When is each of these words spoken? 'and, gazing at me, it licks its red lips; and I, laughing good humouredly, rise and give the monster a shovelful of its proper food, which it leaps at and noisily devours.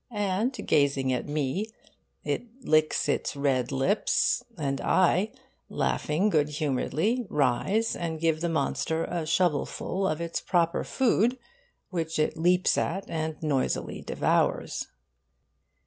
'and, 0.09 0.53
gazing 0.65 1.13
at 1.13 1.27
me, 1.27 1.69
it 2.23 2.65
licks 2.65 3.07
its 3.07 3.35
red 3.35 3.71
lips; 3.71 4.43
and 4.57 4.81
I, 4.81 5.31
laughing 5.69 6.29
good 6.31 6.49
humouredly, 6.49 7.27
rise 7.29 7.95
and 7.95 8.19
give 8.19 8.41
the 8.41 8.49
monster 8.49 9.03
a 9.03 9.27
shovelful 9.27 10.07
of 10.07 10.19
its 10.19 10.41
proper 10.41 10.83
food, 10.83 11.37
which 11.91 12.17
it 12.17 12.35
leaps 12.35 12.79
at 12.79 13.07
and 13.11 13.35
noisily 13.43 14.01
devours. 14.01 14.87